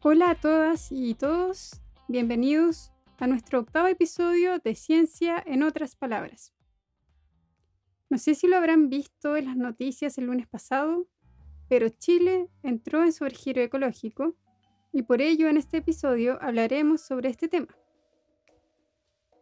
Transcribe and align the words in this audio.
Hola 0.00 0.30
a 0.30 0.34
todas 0.36 0.92
y 0.92 1.14
todos, 1.14 1.82
bienvenidos 2.06 2.92
a 3.18 3.26
nuestro 3.26 3.58
octavo 3.58 3.88
episodio 3.88 4.60
de 4.60 4.76
Ciencia 4.76 5.42
en 5.44 5.64
otras 5.64 5.96
palabras. 5.96 6.54
No 8.08 8.16
sé 8.16 8.36
si 8.36 8.46
lo 8.46 8.56
habrán 8.56 8.90
visto 8.90 9.34
en 9.34 9.46
las 9.46 9.56
noticias 9.56 10.16
el 10.16 10.26
lunes 10.26 10.46
pasado, 10.46 11.08
pero 11.68 11.88
Chile 11.88 12.48
entró 12.62 13.02
en 13.02 13.12
sobregiro 13.12 13.60
ecológico 13.60 14.36
y 14.92 15.02
por 15.02 15.20
ello 15.20 15.48
en 15.48 15.56
este 15.56 15.78
episodio 15.78 16.38
hablaremos 16.40 17.00
sobre 17.00 17.30
este 17.30 17.48
tema. 17.48 17.74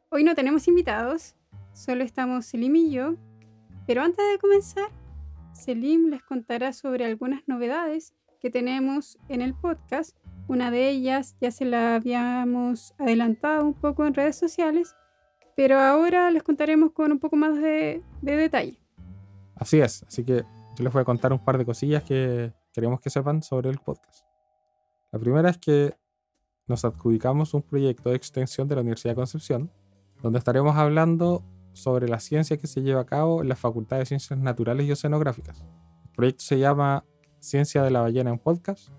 Hoy 0.09 0.25
no 0.25 0.35
tenemos 0.35 0.69
invitados, 0.69 1.35
solo 1.75 2.03
estamos 2.03 2.47
Selim 2.47 2.77
y 2.77 2.91
yo, 2.93 3.17
pero 3.87 4.01
antes 4.01 4.25
de 4.33 4.39
comenzar, 4.39 4.89
Selim 5.53 6.09
les 6.09 6.23
contará 6.23 6.73
sobre 6.73 7.05
algunas 7.05 7.47
novedades 7.47 8.15
que 8.41 8.49
tenemos 8.49 9.19
en 9.29 9.43
el 9.43 9.55
podcast. 9.55 10.17
Una 10.49 10.71
de 10.71 10.91
ellas 10.91 11.35
ya 11.41 11.51
se 11.51 11.65
la 11.65 11.97
habíamos 11.97 12.95
adelantado 12.99 13.65
un 13.65 13.75
poco 13.75 14.07
en 14.07 14.15
redes 14.15 14.37
sociales, 14.37 14.95
pero 15.57 15.81
ahora 15.81 16.31
les 16.31 16.45
contaremos 16.45 16.93
con 16.93 17.11
un 17.11 17.19
poco 17.19 17.35
más 17.35 17.57
de, 17.57 18.03
detalle. 18.23 18.79
Así 19.57 19.81
es, 19.81 20.05
así 20.05 20.25
que 20.25 20.45
yo 20.77 20.85
les 20.85 20.93
voy 20.93 21.03
a 21.03 21.05
contar 21.05 21.33
un 21.33 21.45
par 21.45 21.59
de 21.59 21.65
cosillas 21.65 22.05
que 22.05 22.53
queremos 22.73 23.01
que 23.01 23.11
sepan 23.11 23.43
sobre 23.43 23.71
el 23.71 23.79
podcast. 23.79 24.25
La 25.11 25.19
primera 25.19 25.51
es 25.51 25.59
que 25.59 25.95
nos 26.69 26.85
adjudicamos 26.85 27.53
un 27.55 27.63
proyecto 27.63 28.11
de 28.11 28.17
extensión 28.17 28.69
de 28.69 28.77
la 28.77 28.83
Universidad 28.83 29.13
de 29.13 29.17
Concepción, 29.17 29.73
donde 30.23 30.39
estaremos 30.39 30.77
hablando 30.77 31.45
sobre 31.73 32.09
la 32.09 32.21
ciencia 32.21 32.57
que 32.57 32.69
se 32.69 32.83
lleva 32.83 33.01
a 33.01 33.07
cabo 33.07 33.43
en 33.43 33.49
la 33.49 33.57
Facultad 33.57 33.99
de 33.99 34.07
Ciencias 34.07 34.39
Naturales 34.39 34.87
y 34.87 34.93
Oceanográficas. 34.93 35.61
El 35.61 36.11
proyecto 36.15 36.45
se 36.45 36.59
llama 36.59 37.05
Ciencia 37.41 37.83
de 37.83 37.91
la 37.91 38.01
Ballena 38.01 38.31
en 38.31 38.39
Podcast 38.39 38.91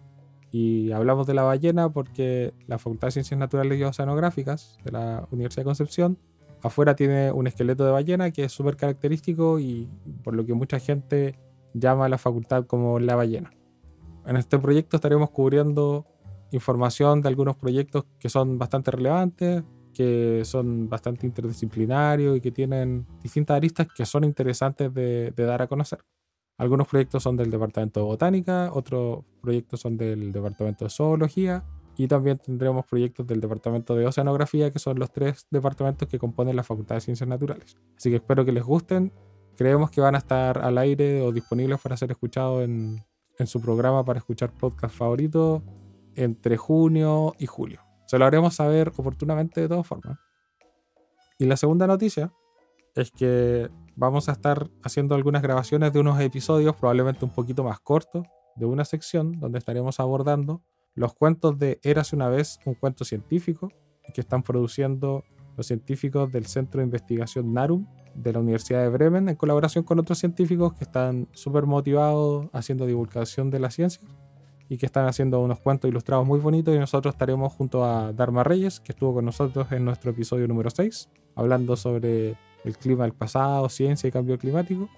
y 0.57 0.91
hablamos 0.91 1.27
de 1.27 1.35
la 1.35 1.43
ballena 1.43 1.89
porque 1.89 2.53
la 2.65 2.79
Facultad 2.79 3.09
de 3.09 3.11
Ciencias 3.11 3.39
Naturales 3.39 3.79
y 3.79 3.83
Oceanográficas 3.83 4.77
de 4.83 4.91
la 4.91 5.27
Universidad 5.29 5.61
de 5.61 5.65
Concepción 5.65 6.17
afuera 6.63 6.95
tiene 6.95 7.31
un 7.31 7.45
esqueleto 7.45 7.85
de 7.85 7.91
ballena 7.91 8.31
que 8.31 8.45
es 8.45 8.51
súper 8.51 8.75
característico 8.75 9.59
y 9.59 9.87
por 10.23 10.33
lo 10.33 10.45
que 10.45 10.55
mucha 10.55 10.79
gente 10.79 11.35
llama 11.75 12.05
a 12.05 12.09
la 12.09 12.17
facultad 12.17 12.65
como 12.65 12.99
la 12.99 13.15
ballena. 13.15 13.51
En 14.25 14.35
este 14.35 14.57
proyecto 14.57 14.97
estaremos 14.97 15.29
cubriendo 15.29 16.07
información 16.51 17.21
de 17.21 17.29
algunos 17.29 17.55
proyectos 17.55 18.05
que 18.17 18.29
son 18.29 18.57
bastante 18.57 18.89
relevantes, 18.89 19.63
que 19.93 20.41
son 20.43 20.89
bastante 20.89 21.27
interdisciplinarios 21.27 22.37
y 22.37 22.41
que 22.41 22.51
tienen 22.51 23.05
distintas 23.21 23.57
aristas 23.57 23.87
que 23.95 24.05
son 24.05 24.23
interesantes 24.23 24.91
de, 24.91 25.31
dar 25.35 25.61
a 25.61 25.67
conocer. 25.67 25.99
Algunos 26.57 26.87
proyectos 26.87 27.21
son 27.21 27.37
del 27.37 27.51
Departamento 27.51 27.99
de 27.99 28.05
Botánica, 28.05 28.71
otros 28.73 29.23
proyectos 29.41 29.79
son 29.79 29.95
del 29.95 30.31
Departamento 30.31 30.85
de 30.85 30.89
Zoología 30.89 31.63
y 31.97 32.07
también 32.07 32.37
tendremos 32.37 32.85
proyectos 32.85 33.25
del 33.27 33.41
Departamento 33.41 33.95
de 33.95 34.05
Oceanografía, 34.05 34.71
que 34.71 34.79
son 34.79 34.99
los 34.99 35.11
tres 35.11 35.47
departamentos 35.51 36.07
que 36.07 36.19
componen 36.19 36.55
la 36.55 36.63
Facultad 36.63 36.95
de 36.95 37.01
Ciencias 37.01 37.27
Naturales. 37.27 37.77
Así 37.95 38.09
que 38.09 38.17
espero 38.17 38.45
que 38.45 38.51
les 38.51 38.63
gusten. 38.63 39.11
Creemos 39.55 39.89
que 39.89 40.01
van 40.01 40.13
a 40.13 40.19
estar 40.19 40.59
al 40.59 40.77
aire 40.77 41.21
o 41.21 41.31
disponibles 41.31 41.79
para 41.81 41.97
ser 41.97 42.11
escuchados 42.11 42.63
en, 42.63 43.03
su 43.45 43.61
programa 43.61 44.03
para 44.03 44.17
escuchar 44.17 44.51
podcast 44.51 44.95
favorito 44.95 45.63
entre 46.15 46.57
junio 46.57 47.35
y 47.37 47.45
julio. 47.45 47.81
Se 48.07 48.17
lo 48.17 48.25
haremos 48.25 48.55
saber 48.55 48.91
oportunamente 48.97 49.61
de 49.61 49.67
todas 49.67 49.85
formas. 49.85 50.17
Y 51.37 51.45
la 51.45 51.57
segunda 51.57 51.85
noticia 51.85 52.31
es 52.95 53.11
que 53.11 53.69
vamos 53.97 54.29
a 54.29 54.31
estar 54.31 54.69
haciendo 54.83 55.15
algunas 55.15 55.41
grabaciones 55.41 55.91
de 55.91 55.99
unos 55.99 56.21
episodios, 56.21 56.75
probablemente 56.75 57.25
un 57.25 57.31
poquito 57.31 57.63
más 57.63 57.79
cortos, 57.79 58.25
de 58.55 58.65
una 58.65 58.85
sección 58.85 59.39
donde 59.39 59.59
estaremos 59.59 59.99
abordando 59.99 60.61
los 60.93 61.13
cuentos 61.13 61.59
de 61.59 61.79
Érase 61.83 62.15
una 62.15 62.29
vez 62.29 62.59
un 62.65 62.75
cuento 62.75 63.03
científico 63.03 63.69
que 64.13 64.21
están 64.21 64.43
produciendo 64.43 65.23
los 65.57 65.67
científicos 65.67 66.31
del 66.31 66.45
Centro 66.45 66.79
de 66.79 66.85
Investigación 66.85 67.53
NARUM 67.53 67.87
de 68.13 68.33
la 68.33 68.39
Universidad 68.39 68.81
de 68.81 68.89
Bremen 68.89 69.29
en 69.29 69.35
colaboración 69.35 69.83
con 69.83 69.99
otros 69.99 70.19
científicos 70.19 70.73
que 70.73 70.83
están 70.83 71.27
súper 71.33 71.65
motivados 71.65 72.47
haciendo 72.53 72.85
divulgación 72.85 73.49
de 73.49 73.59
la 73.59 73.71
ciencia 73.71 74.07
y 74.69 74.77
que 74.77 74.85
están 74.85 75.07
haciendo 75.07 75.39
unos 75.39 75.59
cuentos 75.59 75.89
ilustrados 75.89 76.25
muy 76.25 76.39
bonitos 76.39 76.75
y 76.75 76.79
nosotros 76.79 77.15
estaremos 77.15 77.53
junto 77.53 77.83
a 77.83 78.13
Dharma 78.13 78.43
Reyes, 78.43 78.79
que 78.79 78.91
estuvo 78.91 79.15
con 79.15 79.25
nosotros 79.25 79.71
en 79.71 79.85
nuestro 79.85 80.11
episodio 80.11 80.47
número 80.47 80.69
6, 80.69 81.09
hablando 81.35 81.75
sobre 81.75 82.35
el 82.63 82.77
clima 82.77 83.03
del 83.03 83.13
pasado, 83.13 83.67
ciencia 83.69 84.07
y 84.07 84.11
cambio 84.11 84.37
climático. 84.37 84.89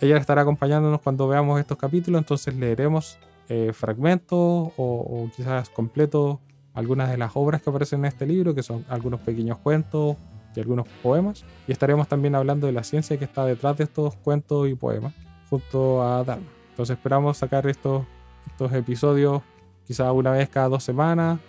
Ella 0.00 0.16
estará 0.16 0.42
acompañándonos 0.42 1.00
cuando 1.00 1.28
veamos 1.28 1.60
estos 1.60 1.76
capítulos, 1.76 2.20
entonces 2.20 2.54
leeremos 2.54 3.18
eh, 3.48 3.72
fragmentos 3.72 4.38
o, 4.38 4.72
o, 4.76 5.30
quizás 5.34 5.68
completos 5.70 6.38
algunas 6.72 7.10
de 7.10 7.18
las 7.18 7.32
obras 7.34 7.60
que 7.60 7.70
aparecen 7.70 8.00
en 8.00 8.06
este 8.06 8.26
libro, 8.26 8.54
que 8.54 8.62
son 8.62 8.84
algunos 8.88 9.20
pequeños 9.20 9.58
cuentos 9.58 10.16
y 10.54 10.60
algunos 10.60 10.86
poemas. 11.02 11.44
Y 11.66 11.72
estaremos 11.72 12.08
también 12.08 12.34
hablando 12.34 12.66
de 12.66 12.72
la 12.72 12.84
ciencia 12.84 13.18
que 13.18 13.24
está 13.24 13.44
detrás 13.44 13.76
de 13.76 13.84
estos 13.84 14.16
cuentos 14.16 14.68
y 14.68 14.74
poemas, 14.74 15.12
junto 15.50 16.02
a 16.02 16.24
Dharma. 16.24 16.46
Entonces 16.70 16.96
esperamos 16.96 17.36
sacar 17.36 17.66
estos 17.66 18.04
estos 18.46 18.72
episodios 18.72 19.42
quizás 19.86 20.12
una 20.12 20.32
vez 20.32 20.48
cada 20.48 20.68
dos 20.68 20.84
semanas, 20.84 21.40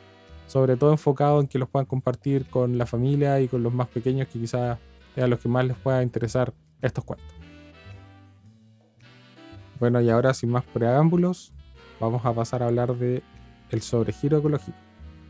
sobre 0.47 0.75
todo 0.75 0.91
enfocado 0.91 1.40
en 1.40 1.47
que 1.47 1.59
los 1.59 1.69
puedan 1.69 1.85
compartir 1.85 2.50
con 2.50 2.78
la 2.78 2.85
familia 2.85 3.40
y 3.40 3.47
con 3.47 3.63
los 3.63 3.73
más 3.73 3.88
pequeños 3.88 4.28
que 4.28 4.40
quizás 4.40 4.79
a 5.17 5.27
los 5.27 5.39
que 5.39 5.49
más 5.49 5.66
les 5.66 5.77
pueda 5.77 6.03
interesar 6.03 6.53
estos 6.81 7.03
cuentos. 7.03 7.27
Bueno, 9.79 9.99
y 9.99 10.09
ahora 10.09 10.33
sin 10.33 10.51
más 10.51 10.63
preámbulos, 10.63 11.53
vamos 11.99 12.25
a 12.25 12.33
pasar 12.33 12.61
a 12.61 12.67
hablar 12.67 12.95
de 12.95 13.23
el 13.72 13.81
sobregiro 13.81 14.38
ecológico. 14.38 14.77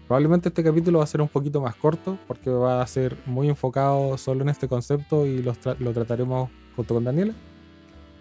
Probablemente 0.08 0.50
este 0.50 0.64
capítulo 0.64 0.98
va 0.98 1.06
a 1.06 1.08
ser 1.08 1.22
un 1.22 1.30
poquito 1.30 1.62
más 1.62 1.76
corto 1.76 2.18
porque 2.28 2.50
va 2.50 2.82
a 2.82 2.88
ser 2.88 3.16
muy 3.26 3.48
enfocado 3.48 4.18
solo 4.18 4.42
en 4.42 4.50
este 4.50 4.68
concepto 4.68 5.26
y 5.26 5.42
lo, 5.42 5.54
lo 5.80 5.94
trataremos 5.94 6.50
junto 6.76 6.96
con 6.96 7.06
Daniela. 7.06 7.34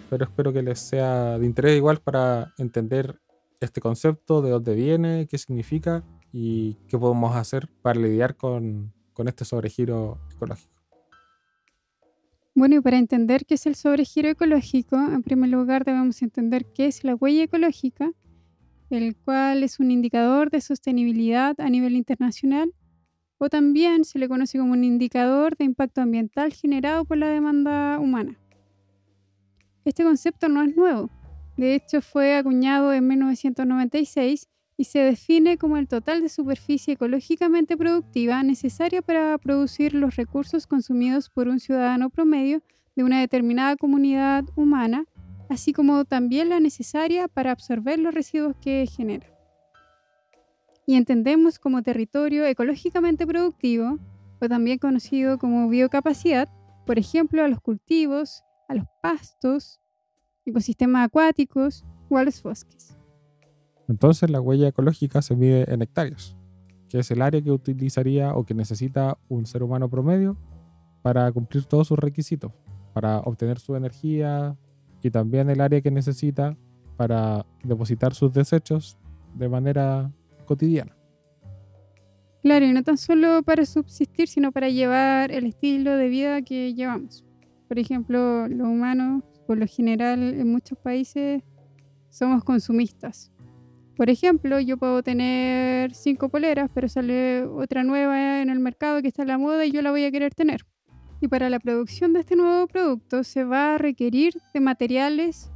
Pero 0.08 0.24
espero 0.24 0.52
que 0.52 0.62
les 0.62 0.78
sea 0.78 1.38
de 1.38 1.46
interés 1.46 1.76
igual 1.76 1.98
para 1.98 2.52
entender 2.58 3.18
este 3.60 3.80
concepto, 3.80 4.40
de 4.40 4.50
dónde 4.50 4.74
viene, 4.74 5.26
qué 5.28 5.36
significa 5.36 6.04
y 6.32 6.74
qué 6.88 6.96
podemos 6.98 7.34
hacer 7.34 7.68
para 7.82 7.98
lidiar 7.98 8.36
con, 8.36 8.92
con 9.12 9.28
este 9.28 9.44
sobregiro 9.44 10.18
ecológico. 10.30 10.79
Bueno, 12.60 12.76
y 12.76 12.80
para 12.82 12.98
entender 12.98 13.46
qué 13.46 13.54
es 13.54 13.64
el 13.64 13.74
sobregiro 13.74 14.28
ecológico, 14.28 14.96
en 14.96 15.22
primer 15.22 15.48
lugar 15.48 15.82
debemos 15.86 16.20
entender 16.20 16.66
qué 16.66 16.88
es 16.88 17.04
la 17.04 17.14
huella 17.14 17.44
ecológica, 17.44 18.12
el 18.90 19.16
cual 19.16 19.62
es 19.62 19.80
un 19.80 19.90
indicador 19.90 20.50
de 20.50 20.60
sostenibilidad 20.60 21.58
a 21.58 21.70
nivel 21.70 21.96
internacional, 21.96 22.74
o 23.38 23.48
también 23.48 24.04
se 24.04 24.18
le 24.18 24.28
conoce 24.28 24.58
como 24.58 24.74
un 24.74 24.84
indicador 24.84 25.56
de 25.56 25.64
impacto 25.64 26.02
ambiental 26.02 26.52
generado 26.52 27.06
por 27.06 27.16
la 27.16 27.28
demanda 27.28 27.98
humana. 27.98 28.38
Este 29.86 30.04
concepto 30.04 30.50
no 30.50 30.60
es 30.60 30.76
nuevo, 30.76 31.08
de 31.56 31.74
hecho, 31.74 32.02
fue 32.02 32.36
acuñado 32.36 32.92
en 32.92 33.08
1996 33.08 34.50
y 34.80 34.84
se 34.84 35.00
define 35.00 35.58
como 35.58 35.76
el 35.76 35.88
total 35.88 36.22
de 36.22 36.30
superficie 36.30 36.94
ecológicamente 36.94 37.76
productiva 37.76 38.42
necesaria 38.42 39.02
para 39.02 39.36
producir 39.36 39.92
los 39.92 40.16
recursos 40.16 40.66
consumidos 40.66 41.28
por 41.28 41.48
un 41.48 41.60
ciudadano 41.60 42.08
promedio 42.08 42.62
de 42.96 43.04
una 43.04 43.20
determinada 43.20 43.76
comunidad 43.76 44.44
humana, 44.56 45.04
así 45.50 45.74
como 45.74 46.06
también 46.06 46.48
la 46.48 46.60
necesaria 46.60 47.28
para 47.28 47.50
absorber 47.50 47.98
los 47.98 48.14
residuos 48.14 48.56
que 48.58 48.86
genera. 48.86 49.26
Y 50.86 50.94
entendemos 50.94 51.58
como 51.58 51.82
territorio 51.82 52.46
ecológicamente 52.46 53.26
productivo, 53.26 53.98
o 54.40 54.48
también 54.48 54.78
conocido 54.78 55.36
como 55.36 55.68
biocapacidad, 55.68 56.48
por 56.86 56.98
ejemplo, 56.98 57.44
a 57.44 57.48
los 57.48 57.60
cultivos, 57.60 58.44
a 58.66 58.74
los 58.76 58.86
pastos, 59.02 59.78
ecosistemas 60.46 61.04
acuáticos 61.04 61.84
o 62.08 62.16
a 62.16 62.24
los 62.24 62.42
bosques. 62.42 62.96
Entonces 63.90 64.30
la 64.30 64.40
huella 64.40 64.68
ecológica 64.68 65.20
se 65.20 65.34
mide 65.34 65.64
en 65.68 65.82
hectáreas, 65.82 66.36
que 66.88 67.00
es 67.00 67.10
el 67.10 67.20
área 67.20 67.42
que 67.42 67.50
utilizaría 67.50 68.36
o 68.36 68.44
que 68.44 68.54
necesita 68.54 69.18
un 69.28 69.46
ser 69.46 69.64
humano 69.64 69.90
promedio 69.90 70.36
para 71.02 71.30
cumplir 71.32 71.64
todos 71.64 71.88
sus 71.88 71.98
requisitos, 71.98 72.52
para 72.92 73.18
obtener 73.18 73.58
su 73.58 73.74
energía 73.74 74.56
y 75.02 75.10
también 75.10 75.50
el 75.50 75.60
área 75.60 75.80
que 75.80 75.90
necesita 75.90 76.56
para 76.96 77.44
depositar 77.64 78.14
sus 78.14 78.32
desechos 78.32 78.96
de 79.34 79.48
manera 79.48 80.12
cotidiana. 80.46 80.96
Claro, 82.42 82.66
y 82.66 82.72
no 82.72 82.84
tan 82.84 82.96
solo 82.96 83.42
para 83.42 83.66
subsistir, 83.66 84.28
sino 84.28 84.52
para 84.52 84.68
llevar 84.68 85.32
el 85.32 85.46
estilo 85.46 85.96
de 85.96 86.08
vida 86.08 86.42
que 86.42 86.74
llevamos. 86.74 87.24
Por 87.66 87.80
ejemplo, 87.80 88.46
los 88.46 88.68
humanos 88.68 89.24
por 89.48 89.58
lo 89.58 89.66
general 89.66 90.22
en 90.22 90.52
muchos 90.52 90.78
países 90.78 91.42
somos 92.08 92.44
consumistas. 92.44 93.32
Por 94.00 94.08
ejemplo, 94.08 94.58
yo 94.60 94.78
puedo 94.78 95.02
tener 95.02 95.94
cinco 95.94 96.30
poleras, 96.30 96.70
pero 96.72 96.88
sale 96.88 97.44
otra 97.44 97.84
nueva 97.84 98.40
en 98.40 98.48
el 98.48 98.58
mercado 98.58 99.02
que 99.02 99.08
está 99.08 99.20
en 99.20 99.28
la 99.28 99.36
moda 99.36 99.66
y 99.66 99.72
yo 99.72 99.82
la 99.82 99.90
voy 99.90 100.04
a 100.04 100.10
querer 100.10 100.34
tener. 100.34 100.64
Y 101.20 101.28
para 101.28 101.50
la 101.50 101.60
producción 101.60 102.14
de 102.14 102.20
este 102.20 102.34
nuevo 102.34 102.66
producto 102.66 103.24
se 103.24 103.44
va 103.44 103.74
a 103.74 103.76
requerir 103.76 104.32
de 104.54 104.60
materiales 104.60 105.50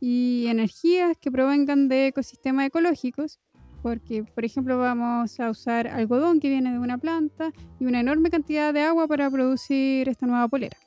y 0.00 0.46
energías 0.48 1.16
que 1.20 1.30
provengan 1.30 1.86
de 1.86 2.08
ecosistemas 2.08 2.66
ecológicos 2.66 3.38
porque, 3.80 4.24
por 4.24 4.44
ejemplo, 4.44 4.76
vamos 4.76 5.38
a 5.38 5.48
usar 5.48 5.86
algodón 5.86 6.40
que 6.40 6.48
viene 6.48 6.72
de 6.72 6.80
una 6.80 6.98
planta 6.98 7.52
y 7.78 7.86
una 7.86 8.00
enorme 8.00 8.28
cantidad 8.28 8.74
de 8.74 8.82
agua 8.82 9.06
para 9.06 9.30
producir 9.30 10.08
esta 10.08 10.26
nueva 10.26 10.48
polera. 10.48 10.78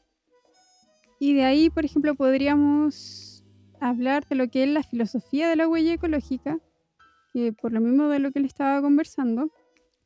Y 1.22 1.36
de 1.36 1.46
ahí, 1.46 1.70
por 1.70 1.86
ejemplo, 1.86 2.16
podríamos 2.16 3.46
hablar 3.80 4.28
de 4.28 4.36
lo 4.36 4.50
que 4.50 4.64
es 4.64 4.70
la 4.70 4.84
filosofía 4.84 5.48
de 5.48 5.56
la 5.56 5.70
huella 5.70 5.94
ecológica, 5.94 6.60
que 7.38 7.54
por 7.54 7.72
lo 7.72 7.80
mismo 7.80 8.08
de 8.08 8.18
lo 8.18 8.32
que 8.32 8.40
le 8.40 8.48
estaba 8.48 8.82
conversando, 8.82 9.52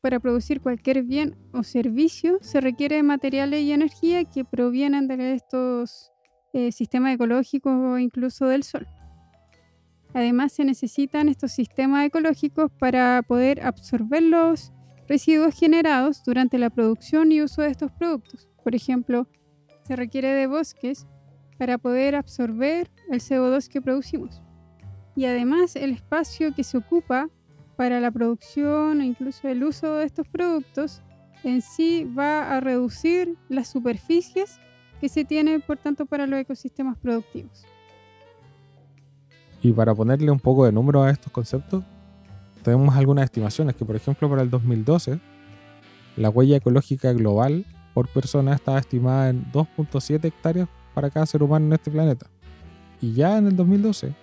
para 0.01 0.19
producir 0.19 0.59
cualquier 0.59 1.03
bien 1.03 1.37
o 1.53 1.63
servicio 1.63 2.39
se 2.41 2.59
requiere 2.59 3.01
materiales 3.03 3.61
y 3.61 3.71
energía 3.71 4.25
que 4.25 4.43
provienen 4.43 5.07
de 5.07 5.31
estos 5.31 6.11
eh, 6.51 6.73
sistemas 6.73 7.15
ecológicos 7.15 7.71
o 7.71 7.97
incluso 7.97 8.47
del 8.47 8.63
sol. 8.63 8.85
Además, 10.13 10.51
se 10.51 10.65
necesitan 10.65 11.29
estos 11.29 11.53
sistemas 11.53 12.05
ecológicos 12.05 12.69
para 12.69 13.23
poder 13.25 13.61
absorber 13.65 14.23
los 14.23 14.73
residuos 15.07 15.57
generados 15.57 16.23
durante 16.25 16.57
la 16.57 16.69
producción 16.69 17.31
y 17.31 17.41
uso 17.41 17.61
de 17.61 17.69
estos 17.69 17.93
productos. 17.93 18.49
Por 18.61 18.75
ejemplo, 18.75 19.29
se 19.83 19.95
requiere 19.95 20.33
de 20.33 20.47
bosques 20.47 21.07
para 21.57 21.77
poder 21.77 22.15
absorber 22.15 22.91
el 23.09 23.21
CO2 23.21 23.69
que 23.69 23.81
producimos. 23.81 24.41
Y 25.15 25.25
además, 25.25 25.75
el 25.75 25.91
espacio 25.91 26.53
que 26.53 26.63
se 26.63 26.77
ocupa 26.77 27.29
para 27.75 27.99
la 27.99 28.11
producción 28.11 29.01
o 29.01 29.03
incluso 29.03 29.47
el 29.47 29.63
uso 29.63 29.95
de 29.95 30.05
estos 30.05 30.27
productos 30.27 31.01
en 31.43 31.61
sí 31.61 32.05
va 32.17 32.55
a 32.55 32.59
reducir 32.59 33.35
las 33.49 33.67
superficies 33.67 34.59
que 34.99 35.09
se 35.09 35.25
tienen, 35.25 35.61
por 35.61 35.77
tanto, 35.77 36.05
para 36.05 36.27
los 36.27 36.39
ecosistemas 36.39 36.97
productivos. 36.97 37.65
Y 39.63 39.71
para 39.73 39.93
ponerle 39.93 40.31
un 40.31 40.39
poco 40.39 40.65
de 40.65 40.71
número 40.71 41.03
a 41.03 41.11
estos 41.11 41.31
conceptos, 41.31 41.83
tenemos 42.63 42.95
algunas 42.95 43.25
estimaciones 43.25 43.75
que, 43.75 43.85
por 43.85 43.95
ejemplo, 43.95 44.29
para 44.29 44.43
el 44.43 44.49
2012, 44.49 45.19
la 46.17 46.29
huella 46.29 46.57
ecológica 46.57 47.11
global 47.13 47.65
por 47.93 48.07
persona 48.07 48.53
estaba 48.53 48.79
estimada 48.79 49.29
en 49.29 49.51
2.7 49.51 50.23
hectáreas 50.25 50.69
para 50.93 51.09
cada 51.09 51.25
ser 51.25 51.43
humano 51.43 51.65
en 51.67 51.73
este 51.73 51.91
planeta. 51.91 52.27
Y 53.01 53.13
ya 53.13 53.37
en 53.37 53.47
el 53.47 53.55
2012 53.55 54.13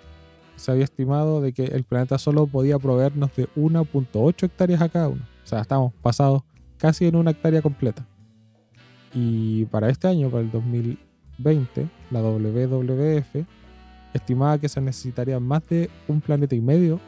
se 0.59 0.71
había 0.71 0.85
estimado 0.85 1.41
de 1.41 1.53
que 1.53 1.65
el 1.65 1.85
planeta 1.85 2.19
solo 2.19 2.47
podía 2.47 2.79
proveernos 2.79 3.35
de 3.37 3.49
1.8 3.55 4.45
hectáreas 4.45 4.83
a 4.83 4.89
cada 4.89 5.09
uno. 5.09 5.23
O 5.45 5.47
sea, 5.47 5.61
estamos 5.61 5.93
pasados 6.03 6.43
casi 6.77 7.07
en 7.07 7.17
una 7.17 7.31
hectárea 7.31 7.63
completa. 7.63 8.07
Y 9.15 9.65
para 9.67 9.89
este 9.89 10.09
año, 10.09 10.31
para 10.31 10.43
el 10.43 10.51
2020, 10.51 11.89
la 12.11 12.21
WWF 12.21 13.47
estimaba 14.13 14.59
que 14.59 14.69
se 14.69 14.81
necesitaría 14.81 15.41
más 15.41 15.67
de 15.69 15.91
un 16.09 16.21
planeta 16.21 16.55
y 16.55 16.61
medio 16.61 17.01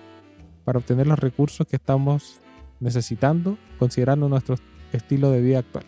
para 0.65 0.79
obtener 0.79 1.07
los 1.07 1.19
recursos 1.19 1.67
que 1.67 1.77
estamos 1.77 2.41
necesitando 2.79 3.59
considerando 3.79 4.29
nuestro 4.29 4.57
estilo 4.93 5.31
de 5.31 5.41
vida 5.41 5.59
actual. 5.59 5.85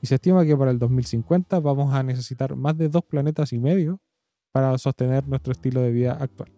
Y 0.00 0.06
se 0.06 0.16
estima 0.16 0.44
que 0.44 0.56
para 0.56 0.70
el 0.70 0.78
2050 0.78 1.60
vamos 1.60 1.94
a 1.94 2.02
necesitar 2.02 2.54
más 2.56 2.76
de 2.76 2.88
dos 2.88 3.04
planetas 3.04 3.52
y 3.52 3.58
medio 3.58 4.00
para 4.52 4.76
sostener 4.78 5.26
nuestro 5.26 5.52
estilo 5.52 5.80
de 5.80 5.90
vida 5.90 6.12
actual. 6.12 6.50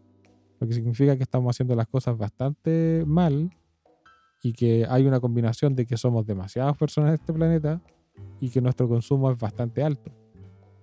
Lo 0.61 0.67
que 0.67 0.75
significa 0.75 1.17
que 1.17 1.23
estamos 1.23 1.55
haciendo 1.55 1.75
las 1.75 1.87
cosas 1.87 2.17
bastante 2.17 3.05
mal 3.07 3.51
y 4.43 4.53
que 4.53 4.87
hay 4.89 5.07
una 5.07 5.21
combinación 5.21 5.75
de 5.75 5.87
que 5.87 5.97
somos 5.97 6.27
demasiadas 6.27 6.77
personas 6.77 7.09
en 7.09 7.15
este 7.15 7.33
planeta 7.33 7.81
y 8.41 8.51
que 8.51 8.61
nuestro 8.61 8.89
consumo 8.89 9.31
es 9.31 9.39
bastante 9.39 9.83
alto. 9.83 10.13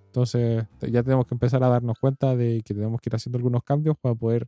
Entonces 0.06 0.66
ya 0.80 1.02
tenemos 1.02 1.26
que 1.26 1.34
empezar 1.34 1.62
a 1.64 1.68
darnos 1.68 1.98
cuenta 1.98 2.36
de 2.36 2.62
que 2.64 2.74
tenemos 2.74 3.00
que 3.00 3.08
ir 3.08 3.16
haciendo 3.16 3.38
algunos 3.38 3.64
cambios 3.64 3.96
para 4.00 4.14
poder 4.14 4.46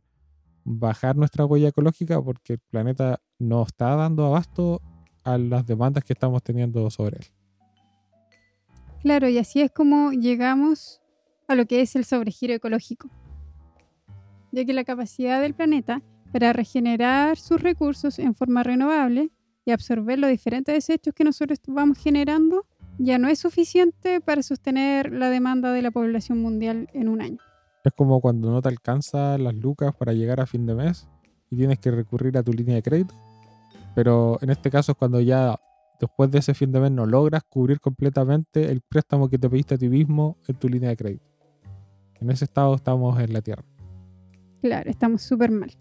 bajar 0.63 1.15
nuestra 1.15 1.45
huella 1.45 1.69
ecológica 1.69 2.21
porque 2.21 2.53
el 2.53 2.59
planeta 2.59 3.21
no 3.39 3.63
está 3.63 3.95
dando 3.95 4.25
abasto 4.25 4.81
a 5.23 5.37
las 5.37 5.65
demandas 5.65 6.03
que 6.03 6.13
estamos 6.13 6.41
teniendo 6.41 6.89
sobre 6.89 7.17
él. 7.17 7.25
Claro, 9.01 9.27
y 9.29 9.37
así 9.37 9.61
es 9.61 9.71
como 9.71 10.11
llegamos 10.11 11.01
a 11.47 11.55
lo 11.55 11.65
que 11.65 11.81
es 11.81 11.95
el 11.95 12.05
sobregiro 12.05 12.53
ecológico, 12.53 13.09
ya 14.51 14.65
que 14.65 14.73
la 14.73 14.83
capacidad 14.83 15.41
del 15.41 15.53
planeta 15.53 16.01
para 16.31 16.53
regenerar 16.53 17.37
sus 17.37 17.61
recursos 17.61 18.19
en 18.19 18.35
forma 18.35 18.63
renovable 18.63 19.31
y 19.65 19.71
absorber 19.71 20.19
los 20.19 20.29
diferentes 20.29 20.73
desechos 20.73 21.13
que 21.13 21.23
nosotros 21.23 21.59
vamos 21.67 21.97
generando 21.97 22.65
ya 22.97 23.17
no 23.17 23.27
es 23.27 23.39
suficiente 23.39 24.21
para 24.21 24.41
sostener 24.41 25.11
la 25.11 25.29
demanda 25.29 25.71
de 25.71 25.81
la 25.81 25.91
población 25.91 26.41
mundial 26.41 26.89
en 26.93 27.09
un 27.09 27.21
año. 27.21 27.37
Es 27.83 27.93
como 27.93 28.19
cuando 28.19 28.51
no 28.51 28.61
te 28.61 28.69
alcanza 28.69 29.37
las 29.37 29.53
lucas 29.53 29.95
para 29.95 30.13
llegar 30.13 30.41
a 30.41 30.45
fin 30.45 30.65
de 30.65 30.75
mes 30.75 31.07
y 31.49 31.57
tienes 31.57 31.79
que 31.79 31.91
recurrir 31.91 32.37
a 32.37 32.43
tu 32.43 32.51
línea 32.53 32.75
de 32.75 32.81
crédito. 32.81 33.13
Pero 33.95 34.39
en 34.41 34.49
este 34.49 34.69
caso 34.69 34.93
es 34.93 34.97
cuando 34.97 35.21
ya 35.21 35.59
después 35.99 36.29
de 36.31 36.39
ese 36.39 36.53
fin 36.53 36.71
de 36.71 36.79
mes 36.79 36.91
no 36.91 37.05
logras 37.05 37.43
cubrir 37.43 37.79
completamente 37.79 38.71
el 38.71 38.81
préstamo 38.81 39.29
que 39.29 39.37
te 39.37 39.49
pediste 39.49 39.75
a 39.75 39.77
ti 39.77 39.89
mismo 39.89 40.37
en 40.47 40.55
tu 40.55 40.67
línea 40.67 40.89
de 40.89 40.97
crédito. 40.97 41.25
En 42.19 42.29
ese 42.31 42.45
estado 42.45 42.75
estamos 42.75 43.19
en 43.19 43.33
la 43.33 43.41
Tierra. 43.41 43.63
Claro, 44.61 44.89
estamos 44.89 45.21
súper 45.21 45.51
mal. 45.51 45.71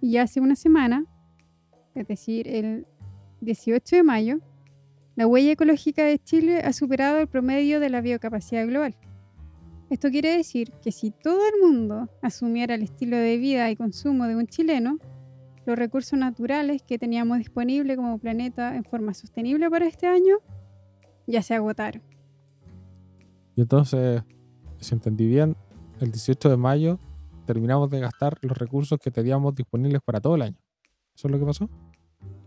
Y 0.00 0.18
hace 0.18 0.40
una 0.40 0.56
semana, 0.56 1.04
es 1.94 2.06
decir, 2.06 2.46
el 2.48 2.86
18 3.40 3.96
de 3.96 4.02
mayo, 4.02 4.38
la 5.16 5.26
huella 5.26 5.52
ecológica 5.52 6.04
de 6.04 6.18
Chile 6.18 6.60
ha 6.60 6.72
superado 6.72 7.18
el 7.18 7.26
promedio 7.26 7.80
de 7.80 7.90
la 7.90 8.00
biocapacidad 8.00 8.66
global. 8.66 8.94
Esto 9.88 10.10
quiere 10.10 10.36
decir 10.36 10.72
que 10.82 10.92
si 10.92 11.10
todo 11.10 11.40
el 11.46 11.60
mundo 11.62 12.10
asumiera 12.20 12.74
el 12.74 12.82
estilo 12.82 13.16
de 13.16 13.36
vida 13.36 13.70
y 13.70 13.76
consumo 13.76 14.26
de 14.26 14.36
un 14.36 14.46
chileno, 14.46 14.98
los 15.64 15.76
recursos 15.76 16.18
naturales 16.18 16.82
que 16.82 16.98
teníamos 16.98 17.38
disponibles 17.38 17.96
como 17.96 18.18
planeta 18.18 18.76
en 18.76 18.84
forma 18.84 19.14
sostenible 19.14 19.70
para 19.70 19.86
este 19.86 20.06
año 20.06 20.36
ya 21.26 21.42
se 21.42 21.54
agotaron. 21.54 22.02
Y 23.56 23.62
entonces, 23.62 24.22
si 24.78 24.94
entendí 24.94 25.26
bien, 25.26 25.56
el 26.00 26.12
18 26.12 26.50
de 26.50 26.56
mayo 26.56 26.98
terminamos 27.46 27.88
de 27.88 28.00
gastar 28.00 28.36
los 28.42 28.58
recursos 28.58 28.98
que 28.98 29.10
teníamos 29.10 29.54
disponibles 29.54 30.02
para 30.02 30.20
todo 30.20 30.34
el 30.34 30.42
año. 30.42 30.58
¿Eso 31.14 31.28
es 31.28 31.32
lo 31.32 31.38
que 31.38 31.46
pasó? 31.46 31.70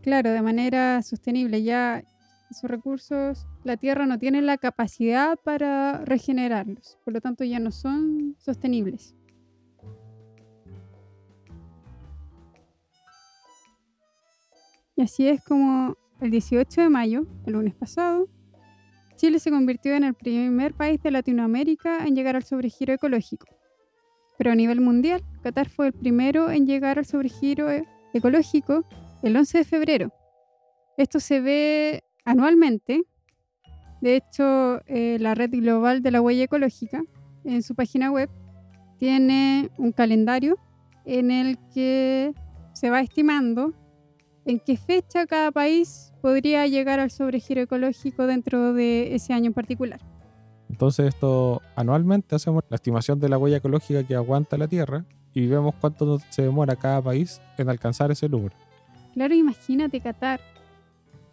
Claro, 0.03 0.29
de 0.31 0.41
manera 0.41 1.01
sostenible. 1.01 1.63
Ya 1.63 2.03
esos 2.51 2.69
recursos, 2.69 3.47
la 3.63 3.77
Tierra 3.77 4.05
no 4.05 4.19
tiene 4.19 4.41
la 4.41 4.57
capacidad 4.57 5.37
para 5.43 6.03
regenerarlos, 6.05 6.97
por 7.03 7.13
lo 7.13 7.21
tanto 7.21 7.43
ya 7.43 7.59
no 7.59 7.71
son 7.71 8.35
sostenibles. 8.39 9.15
Y 14.95 15.01
así 15.01 15.27
es 15.27 15.41
como 15.43 15.95
el 16.19 16.31
18 16.31 16.81
de 16.81 16.89
mayo, 16.89 17.25
el 17.45 17.53
lunes 17.53 17.73
pasado, 17.73 18.27
Chile 19.19 19.39
se 19.39 19.51
convirtió 19.51 19.95
en 19.95 20.05
el 20.05 20.13
primer 20.13 20.73
país 20.73 21.03
de 21.03 21.11
Latinoamérica 21.11 22.05
en 22.05 22.15
llegar 22.15 22.37
al 22.37 22.43
sobregiro 22.43 22.93
ecológico. 22.93 23.58
Pero 24.39 24.53
a 24.53 24.55
nivel 24.55 24.79
mundial, 24.79 25.21
Qatar 25.43 25.67
fue 25.67 25.87
el 25.87 25.93
primero 25.93 26.49
en 26.49 26.65
llegar 26.65 26.97
al 26.97 27.05
sobregiro 27.05 27.69
e-, 27.69 27.85
ecológico 28.13 28.85
el 29.21 29.35
11 29.35 29.57
de 29.57 29.63
febrero. 29.65 30.13
Esto 30.95 31.19
se 31.19 31.41
ve 31.41 32.05
anualmente. 32.23 33.03
De 33.99 34.15
hecho, 34.15 34.79
eh, 34.87 35.17
la 35.19 35.35
Red 35.35 35.51
Global 35.51 36.01
de 36.01 36.11
la 36.11 36.21
Huella 36.21 36.45
Ecológica, 36.45 37.03
en 37.43 37.63
su 37.63 37.75
página 37.75 38.11
web, 38.11 38.29
tiene 38.97 39.71
un 39.77 39.91
calendario 39.91 40.57
en 41.03 41.31
el 41.31 41.57
que 41.73 42.33
se 42.71 42.89
va 42.89 43.01
estimando 43.01 43.73
en 44.45 44.61
qué 44.61 44.77
fecha 44.77 45.27
cada 45.27 45.51
país 45.51 46.13
podría 46.21 46.65
llegar 46.65 47.01
al 47.01 47.11
sobregiro 47.11 47.59
ecológico 47.59 48.25
dentro 48.25 48.71
de 48.71 49.15
ese 49.15 49.33
año 49.33 49.47
en 49.47 49.53
particular. 49.53 49.99
Entonces 50.79 51.07
esto 51.07 51.61
anualmente 51.75 52.35
hacemos 52.35 52.63
la 52.69 52.75
estimación 52.75 53.19
de 53.19 53.27
la 53.27 53.37
huella 53.37 53.57
ecológica 53.57 54.01
que 54.05 54.15
aguanta 54.15 54.57
la 54.57 54.69
Tierra 54.69 55.03
y 55.33 55.45
vemos 55.45 55.75
cuánto 55.75 56.19
se 56.29 56.43
demora 56.43 56.77
cada 56.77 57.01
país 57.01 57.41
en 57.57 57.67
alcanzar 57.67 58.11
ese 58.11 58.29
número. 58.29 58.55
Claro, 59.13 59.35
imagínate 59.35 59.99
Qatar, 59.99 60.39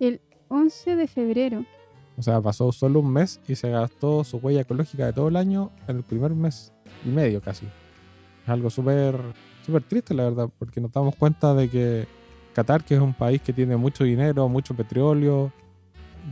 el 0.00 0.20
11 0.48 0.96
de 0.96 1.06
febrero. 1.06 1.64
O 2.18 2.22
sea, 2.22 2.40
pasó 2.40 2.72
solo 2.72 2.98
un 2.98 3.12
mes 3.12 3.40
y 3.46 3.54
se 3.54 3.70
gastó 3.70 4.24
su 4.24 4.38
huella 4.38 4.62
ecológica 4.62 5.06
de 5.06 5.12
todo 5.12 5.28
el 5.28 5.36
año 5.36 5.70
en 5.86 5.98
el 5.98 6.02
primer 6.02 6.32
mes 6.34 6.72
y 7.04 7.10
medio 7.10 7.40
casi. 7.40 7.66
Es 8.42 8.48
algo 8.48 8.68
súper 8.68 9.16
súper 9.64 9.84
triste, 9.84 10.12
la 10.12 10.24
verdad, 10.24 10.50
porque 10.58 10.80
nos 10.80 10.90
damos 10.90 11.14
cuenta 11.14 11.54
de 11.54 11.68
que 11.68 12.08
Qatar, 12.52 12.82
que 12.82 12.96
es 12.96 13.00
un 13.00 13.14
país 13.14 13.40
que 13.40 13.52
tiene 13.52 13.76
mucho 13.76 14.02
dinero, 14.02 14.48
mucho 14.48 14.74
petróleo, 14.74 15.52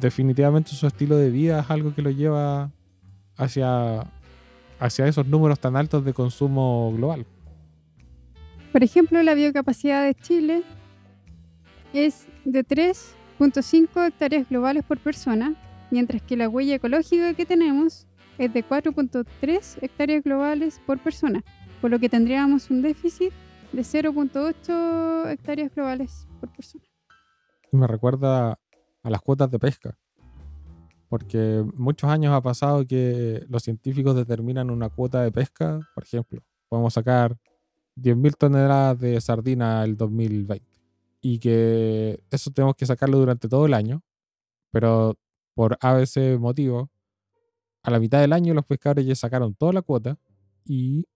definitivamente 0.01 0.73
su 0.73 0.89
estilo 0.89 1.17
de 1.17 1.31
vida 1.31 1.61
es 1.61 1.71
algo 1.71 1.95
que 1.95 2.03
lo 2.03 2.11
lleva 2.11 2.73
hacia, 3.37 4.05
hacia 4.79 5.07
esos 5.07 5.27
números 5.27 5.59
tan 5.61 5.77
altos 5.77 6.05
de 6.05 6.13
consumo 6.13 6.93
global. 6.97 7.27
Por 8.73 8.83
ejemplo, 8.83 9.23
la 9.23 9.35
biocapacidad 9.35 10.05
de 10.05 10.15
Chile 10.15 10.63
es 11.93 12.27
de 12.45 12.65
3 12.65 13.15
0.5 13.39 14.07
hectáreas 14.07 14.49
globales 14.49 14.85
por 14.85 14.99
persona, 14.99 15.55
mientras 15.91 16.23
que 16.23 16.37
la 16.37 16.49
huella 16.49 16.77
ecológica 16.77 17.35
que 17.35 17.47
tenemos 17.47 18.07
es 18.39 18.53
de 18.53 18.65
4.3 18.65 19.79
hectáreas 19.83 20.23
globales 20.25 20.81
por 20.87 20.99
persona, 20.99 21.43
por 21.81 21.91
lo 21.91 21.99
que 21.99 22.09
tendríamos 22.09 22.71
un 22.71 22.83
déficit 22.83 23.33
de 23.73 23.83
0.8 23.83 25.31
hectáreas 25.31 25.75
globales 25.75 26.27
por 26.41 26.51
persona. 26.51 26.85
Me 27.73 27.87
recuerda 27.87 28.59
a 29.03 29.11
las 29.11 29.21
cuotas 29.21 29.51
de 29.51 29.59
pesca, 29.59 29.99
porque 31.15 31.65
muchos 31.77 32.11
años 32.11 32.33
ha 32.33 32.41
pasado 32.41 32.85
que 32.85 33.47
los 33.49 33.63
científicos 33.63 34.17
determinan 34.17 34.69
una 34.69 34.89
cuota 34.89 35.23
de 35.23 35.31
pesca, 35.31 35.79
por 35.95 36.03
ejemplo, 36.03 36.43
podemos 36.69 36.93
sacar 36.93 37.39
10.000 37.95 38.35
toneladas 38.37 38.99
de 38.99 39.21
sardina 39.21 39.85
el 39.85 39.97
2020 39.97 40.67
y 41.21 41.39
que 41.39 42.21
eso 42.33 42.51
tenemos 42.51 42.75
que 42.75 42.85
sacarlo 42.85 43.17
durante 43.17 43.49
todo 43.49 43.65
el 43.67 43.75
año, 43.75 44.03
pero 44.73 45.15
por 45.55 45.79
ABC 45.81 46.37
motivo, 46.37 46.91
a 47.85 47.93
la 47.93 48.01
mitad 48.01 48.21
del 48.21 48.33
año 48.33 48.53
los 48.53 48.65
pescadores 48.65 49.07
ya 49.07 49.15
sacaron 49.15 49.55
toda 49.55 49.73
la 49.73 49.83
cuota 49.83 50.19
y 50.65 51.07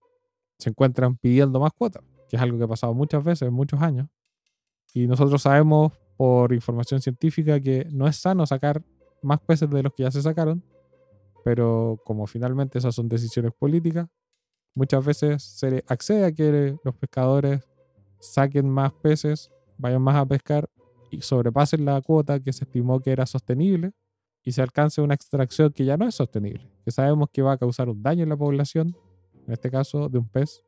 se 0.61 0.71
encuentran 0.71 1.17
pidiendo 1.17 1.59
más 1.59 1.73
cuotas, 1.73 2.05
que 2.29 2.37
es 2.37 2.43
algo 2.43 2.57
que 2.57 2.63
ha 2.63 2.69
pasado 2.69 2.95
muchas 2.95 3.25
veces, 3.25 3.51
muchos 3.51 3.83
años. 3.83 4.09
Y 4.95 5.09
nosotros 5.09 5.43
sabemos 5.43 5.93
por 6.17 6.53
información 6.53 7.01
científica 7.01 7.59
que 7.59 7.89
no 7.91 8.07
es 8.07 8.15
sano 8.15 8.47
sacar 8.47 8.81
más 9.23 9.41
peces 9.41 9.71
de 9.71 9.83
los 9.83 9.93
que 9.95 10.05
ya 10.05 10.11
se 10.11 10.23
sacaron, 10.23 10.63
pero 11.45 12.01
como 12.05 12.27
finalmente 12.27 12.79
esas 12.79 12.95
son 12.95 13.09
decisiones 13.09 13.53
políticas, 13.53 14.09
muchas 14.75 15.05
veces 15.05 15.43
se 15.43 15.85
accede 15.87 16.27
a 16.27 16.33
que 16.33 16.77
los 16.85 16.95
pescadores 16.95 17.69
saquen 18.21 18.69
más 18.69 18.93
peces, 18.93 19.51
vayan 19.77 20.03
más 20.03 20.17
a 20.17 20.27
pescar 20.27 20.69
y 21.11 21.21
sobrepasen 21.21 21.85
la 21.85 22.01
cuota 22.01 22.41
que 22.41 22.53
se 22.53 22.65
estimó 22.65 23.01
que 23.01 23.13
era 23.13 23.27
sostenible 23.27 23.93
y 24.45 24.53
se 24.53 24.63
alcance 24.63 25.01
una 25.01 25.15
extracción 25.15 25.73
que 25.73 25.85
ya 25.85 25.97
no 25.97 26.07
es 26.07 26.15
sostenible, 26.15 26.71
que 26.85 26.91
sabemos 26.91 27.29
que 27.33 27.43
va 27.43 27.53
a 27.53 27.59
causar 27.59 27.89
un 27.89 28.03
daño 28.03 28.23
en 28.23 28.29
la 28.29 28.37
población, 28.37 28.97
en 29.47 29.53
este 29.53 29.71
caso 29.71 30.09
de 30.09 30.19
un 30.19 30.29
pez, 30.29 30.63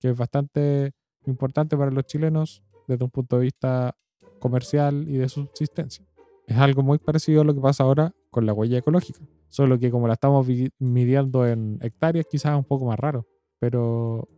que 0.00 0.10
es 0.10 0.16
bastante 0.16 0.92
importante 1.26 1.76
para 1.76 1.90
los 1.90 2.04
chilenos 2.04 2.62
desde 2.86 3.04
un 3.04 3.10
punto 3.10 3.36
de 3.36 3.42
vista 3.42 3.96
comercial 4.38 5.08
y 5.08 5.16
de 5.16 5.28
subsistencia. 5.28 6.05
Es 6.46 6.56
algo 6.56 6.82
muy 6.82 6.98
parecido 6.98 7.40
a 7.40 7.44
lo 7.44 7.54
que 7.54 7.60
pasa 7.60 7.84
ahora 7.84 8.14
con 8.30 8.46
la 8.46 8.52
huella 8.52 8.78
ecológica, 8.78 9.20
solo 9.48 9.78
que 9.78 9.90
como 9.90 10.06
la 10.06 10.14
estamos 10.14 10.46
midiendo 10.78 11.46
en 11.46 11.78
hectáreas 11.82 12.26
quizás 12.30 12.52
es 12.52 12.58
un 12.58 12.64
poco 12.64 12.86
más 12.86 12.98
raro, 12.98 13.26
pero 13.58 14.28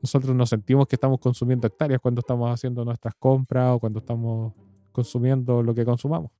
nosotros 0.00 0.34
nos 0.36 0.50
sentimos 0.50 0.86
que 0.86 0.96
estamos 0.96 1.18
consumiendo 1.18 1.66
hectáreas 1.66 2.00
cuando 2.00 2.20
estamos 2.20 2.48
haciendo 2.52 2.84
nuestras 2.84 3.14
compras 3.16 3.72
o 3.74 3.80
cuando 3.80 3.98
estamos 3.98 4.52
consumiendo 4.92 5.62
lo 5.62 5.74
que 5.74 5.84
consumamos. 5.84 6.30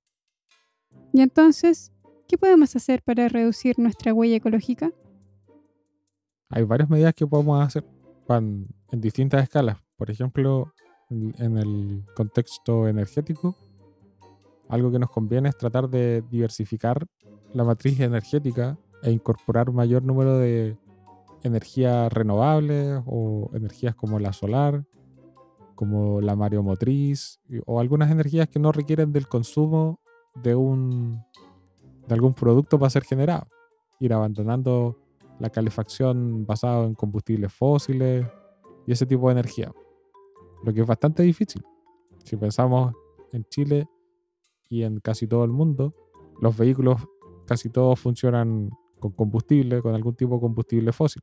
Y 1.12 1.20
entonces, 1.20 1.92
¿qué 2.28 2.38
podemos 2.38 2.76
hacer 2.76 3.02
para 3.02 3.28
reducir 3.28 3.78
nuestra 3.78 4.14
huella 4.14 4.36
ecológica? 4.36 4.92
Hay 6.50 6.62
varias 6.62 6.88
medidas 6.88 7.14
que 7.14 7.26
podemos 7.26 7.66
hacer 7.66 7.84
en 8.28 8.68
distintas 8.92 9.42
escalas. 9.42 9.78
Por 9.96 10.10
ejemplo, 10.10 10.72
en 11.10 11.58
el 11.58 12.04
contexto 12.14 12.86
energético, 12.86 13.56
algo 14.68 14.90
que 14.90 14.98
nos 14.98 15.10
conviene 15.10 15.48
es 15.48 15.56
tratar 15.56 15.88
de 15.88 16.22
diversificar 16.30 17.06
la 17.52 17.64
matriz 17.64 17.98
energética 18.00 18.78
e 19.02 19.10
incorporar 19.10 19.72
mayor 19.72 20.02
número 20.02 20.38
de 20.38 20.76
energías 21.42 22.12
renovables 22.12 23.00
o 23.06 23.50
energías 23.54 23.94
como 23.94 24.18
la 24.18 24.32
solar, 24.32 24.84
como 25.74 26.20
la 26.20 26.36
mareomotriz 26.36 27.40
o 27.66 27.80
algunas 27.80 28.10
energías 28.10 28.48
que 28.48 28.58
no 28.58 28.72
requieren 28.72 29.12
del 29.12 29.28
consumo 29.28 30.00
de 30.42 30.54
un 30.54 31.22
de 32.06 32.14
algún 32.14 32.34
producto 32.34 32.78
para 32.78 32.90
ser 32.90 33.04
generado. 33.04 33.46
Ir 34.00 34.12
abandonando 34.12 34.96
la 35.38 35.50
calefacción 35.50 36.46
basada 36.46 36.84
en 36.84 36.94
combustibles 36.94 37.52
fósiles 37.52 38.26
y 38.86 38.92
ese 38.92 39.06
tipo 39.06 39.28
de 39.28 39.32
energía. 39.32 39.72
Lo 40.64 40.72
que 40.72 40.80
es 40.80 40.86
bastante 40.86 41.22
difícil. 41.22 41.62
Si 42.24 42.36
pensamos 42.36 42.94
en 43.32 43.44
Chile 43.44 43.86
y 44.68 44.82
en 44.82 45.00
casi 45.00 45.26
todo 45.26 45.44
el 45.44 45.50
mundo, 45.50 45.94
los 46.40 46.56
vehículos 46.56 47.00
casi 47.46 47.70
todos 47.70 47.98
funcionan 47.98 48.70
con 48.98 49.12
combustible, 49.12 49.80
con 49.80 49.94
algún 49.94 50.14
tipo 50.14 50.34
de 50.34 50.40
combustible 50.40 50.92
fósil. 50.92 51.22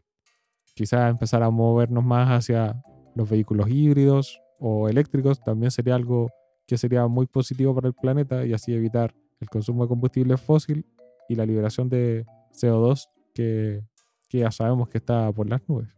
Quizás 0.73 1.09
empezar 1.09 1.43
a 1.43 1.49
movernos 1.49 2.03
más 2.03 2.29
hacia 2.29 2.81
los 3.15 3.29
vehículos 3.29 3.69
híbridos 3.69 4.41
o 4.59 4.89
eléctricos 4.89 5.41
también 5.41 5.71
sería 5.71 5.95
algo 5.95 6.29
que 6.67 6.77
sería 6.77 7.07
muy 7.07 7.27
positivo 7.27 7.75
para 7.75 7.87
el 7.87 7.93
planeta 7.93 8.45
y 8.45 8.53
así 8.53 8.73
evitar 8.73 9.13
el 9.39 9.49
consumo 9.49 9.83
de 9.83 9.89
combustible 9.89 10.37
fósil 10.37 10.85
y 11.29 11.35
la 11.35 11.45
liberación 11.45 11.89
de 11.89 12.25
CO2 12.51 13.07
que, 13.33 13.83
que 14.27 14.39
ya 14.39 14.51
sabemos 14.51 14.89
que 14.89 14.97
está 14.97 15.31
por 15.31 15.47
las 15.47 15.61
nubes. 15.67 15.89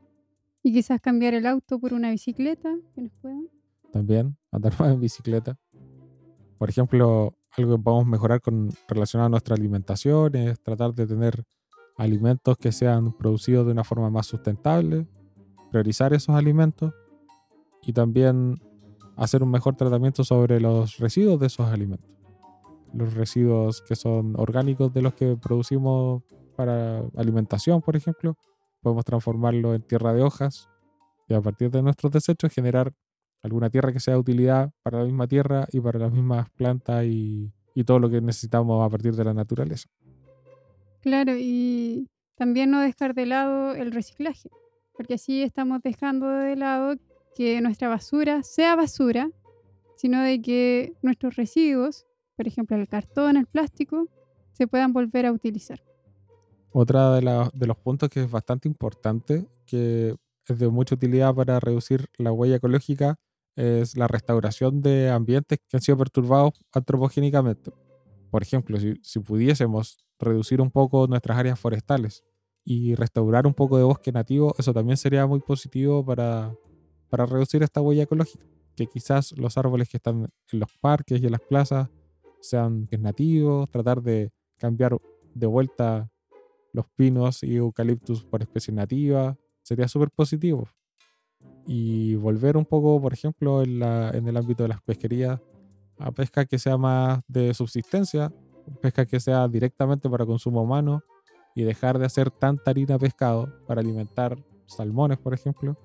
Y 0.63 0.74
quizás 0.74 1.00
cambiar 1.00 1.34
el 1.34 1.46
auto 1.46 1.80
por 1.80 1.94
una 1.94 2.12
bicicleta 2.12 2.75
que 2.94 3.01
nos 3.01 3.13
puedan. 3.22 3.48
También 3.92 4.38
andar 4.51 4.74
más 4.80 4.94
en 4.94 5.00
bicicleta. 5.00 5.58
Por 6.58 6.70
ejemplo, 6.70 7.37
algo 7.58 7.78
que 7.78 7.84
podemos 7.84 8.06
mejorar 8.06 8.42
con 8.42 8.70
relacionado 8.88 9.28
a 9.28 9.30
nuestra 9.30 9.56
alimentación 9.56 10.36
es 10.36 10.60
tratar 10.62 10.94
de 10.94 11.08
tener 11.08 11.44
alimentos 11.98 12.58
que 12.58 12.72
sean 12.72 13.12
producidos 13.14 13.66
de 13.66 13.72
una 13.72 13.84
forma 13.84 14.10
más 14.10 14.28
sustentable, 14.28 15.08
priorizar 15.72 16.14
esos 16.14 16.36
alimentos 16.36 16.94
y 17.82 17.94
también 17.94 18.56
hacer 19.16 19.42
un 19.42 19.50
mejor 19.50 19.76
tratamiento 19.76 20.24
sobre 20.24 20.60
los 20.60 20.98
residuos 20.98 21.40
de 21.40 21.48
esos 21.48 21.68
alimentos. 21.68 22.10
Los 22.94 23.14
residuos 23.14 23.82
que 23.82 23.96
son 23.96 24.36
orgánicos 24.38 24.94
de 24.94 25.02
los 25.02 25.14
que 25.14 25.36
producimos 25.36 26.24
para 26.56 27.00
alimentación, 27.16 27.82
por 27.82 27.96
ejemplo, 27.96 28.38
podemos 28.82 29.04
transformarlo 29.04 29.74
en 29.74 29.82
tierra 29.82 30.14
de 30.14 30.22
hojas 30.22 30.70
y 31.28 31.34
a 31.34 31.42
partir 31.42 31.72
de 31.72 31.82
nuestros 31.82 32.12
desechos 32.12 32.54
generar 32.54 32.94
alguna 33.48 33.70
tierra 33.70 33.92
que 33.92 34.00
sea 34.00 34.13
de 34.13 34.20
utilidad 34.20 34.72
para 34.84 35.00
la 35.00 35.06
misma 35.06 35.27
tierra 35.27 35.68
y 35.72 35.80
para 35.80 36.00
las 36.00 36.12
mismas 36.12 36.50
plantas 36.51 37.06
y, 37.06 37.51
y 37.74 37.84
todo 37.84 38.00
lo 38.00 38.10
que 38.10 38.22
necesitamos 38.22 38.86
a 38.86 38.89
partir 38.89 39.16
de 39.16 39.24
la 39.24 39.34
naturaleza. 39.34 39.88
Claro, 41.01 41.34
y 41.38 42.08
también 42.36 42.72
no 42.72 42.82
dejar 42.82 43.13
de 43.13 43.25
lado 43.25 43.74
el 43.74 43.92
reciclaje, 43.92 44.50
porque 44.96 45.16
así 45.16 45.44
estamos 45.44 45.82
dejando 45.84 46.27
de 46.27 46.56
lado 46.56 46.96
que 47.36 47.62
nuestra 47.62 47.88
basura 47.88 48.42
sea 48.44 48.75
basura, 48.75 49.30
sino 49.96 50.22
de 50.22 50.42
que 50.42 50.94
nuestros 51.01 51.36
residuos, 51.36 52.08
por 52.36 52.48
ejemplo 52.48 52.75
el 52.75 52.88
cartón, 52.88 53.38
el 53.38 53.46
plástico, 53.46 54.08
se 54.54 54.68
puedan 54.68 54.92
volver 54.92 55.27
a 55.27 55.32
utilizar. 55.32 55.84
Otra 56.72 57.13
de, 57.13 57.50
de 57.54 57.68
los 57.68 57.77
puntos 57.77 58.10
que 58.10 58.24
es 58.24 58.32
bastante 58.32 58.68
importante, 58.68 59.48
que 59.66 60.16
es 60.48 60.60
de 60.60 60.68
mucha 60.70 60.96
utilidad 60.96 61.34
para 61.36 61.60
reducir 61.60 62.08
la 62.18 62.32
huella 62.32 62.56
ecológica, 62.56 63.18
es 63.58 63.98
la 63.98 64.08
restauración 64.08 64.82
de 64.82 65.10
ambientes 65.10 65.60
que 65.68 65.78
han 65.78 65.82
sido 65.82 65.98
perturbados 65.98 66.54
antropogénicamente. 66.72 67.72
Por 68.30 68.44
ejemplo, 68.44 68.80
si, 68.80 68.94
si, 69.02 69.20
pudiésemos 69.20 69.98
reducir 70.20 70.62
un 70.62 70.70
poco 70.70 71.08
nuestras 71.08 71.38
áreas 71.38 71.60
forestales 71.60 72.24
y 72.64 72.94
restaurar 72.96 73.48
un 73.48 73.54
poco 73.54 73.78
de 73.78 73.84
bosque 73.84 74.12
nativo, 74.12 74.54
eso 74.58 74.74
también 74.74 74.98
sería 74.98 75.26
muy 75.26 75.40
positivo 75.40 76.06
para, 76.06 76.56
para 77.10 77.26
reducir 77.26 77.64
esta 77.64 77.82
huella 77.82 78.04
ecológica. 78.04 78.46
Que 78.76 78.86
quizás 78.86 79.34
los 79.38 79.58
árboles 79.58 79.90
que 79.90 79.98
están 79.98 80.30
en 80.52 80.60
los 80.60 80.70
parques 80.80 81.20
y 81.22 81.26
en 81.26 81.32
las 81.32 81.42
plazas 81.42 81.90
sean 82.42 82.88
nativos, 83.00 83.70
tratar 83.72 84.04
de 84.04 84.30
cambiar 84.58 84.98
de 85.34 85.48
vuelta 85.48 86.12
los 86.74 86.86
pinos 86.96 87.42
y 87.42 87.56
eucaliptus 87.56 88.24
por 88.24 88.42
especies 88.44 88.76
nativas, 88.76 89.36
sería 89.64 89.88
súper 89.88 90.12
positivo. 90.12 90.68
Y 91.67 92.15
volver 92.15 92.55
un 92.55 92.65
poco, 92.65 93.00
por 93.01 93.13
ejemplo, 93.13 93.62
en, 93.62 93.79
la, 93.79 94.09
en 94.12 94.27
el 94.27 94.38
ámbito 94.38 94.63
de 94.63 94.69
las 94.69 94.81
pesquerías, 94.81 95.39
a 96.00 96.12
pesca 96.12 96.45
que 96.45 96.57
sea 96.57 96.77
más 96.77 97.19
de 97.27 97.53
subsistencia, 97.53 98.31
pesca 98.81 99.05
que 99.05 99.19
sea 99.19 99.47
directamente 99.47 100.09
para 100.09 100.25
consumo 100.25 100.62
humano 100.62 101.03
y 101.55 101.63
dejar 101.63 101.97
de 101.97 102.05
hacer 102.05 102.29
tanta 102.31 102.71
harina 102.71 103.00
pescado 103.00 103.51
para 103.65 103.81
alimentar 103.81 104.38
salmones, 104.67 105.17
por 105.17 105.33
ejemplo, 105.33 105.77